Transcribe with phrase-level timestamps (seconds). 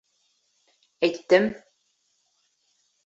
[1.09, 1.47] —Әйттем.